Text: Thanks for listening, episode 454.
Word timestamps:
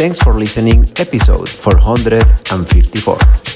Thanks 0.00 0.18
for 0.18 0.32
listening, 0.32 0.88
episode 0.96 1.46
454. 1.46 3.49